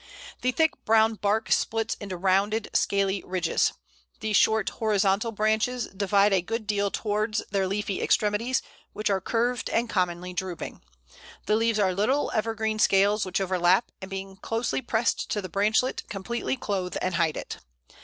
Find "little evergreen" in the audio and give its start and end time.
11.93-12.79